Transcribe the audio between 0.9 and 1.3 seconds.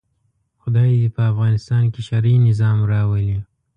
دې په